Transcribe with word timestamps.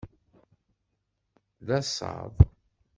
D 1.65 1.67
asaḍ. 1.77 2.35